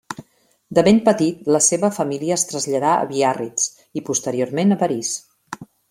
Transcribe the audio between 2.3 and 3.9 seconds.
es traslladà a Biarritz